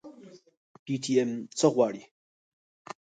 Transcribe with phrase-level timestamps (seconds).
[0.83, 2.03] پي ټي ايم څه غواړي؟